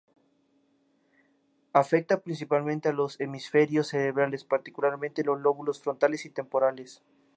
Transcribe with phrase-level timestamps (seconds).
[1.73, 7.03] Afecta principalmente a los hemisferios cerebrales, particularmente en los lóbulos frontales y temporales.